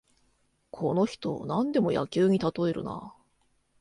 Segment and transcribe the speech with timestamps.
[0.71, 3.13] この人、なんでも野球にたとえるな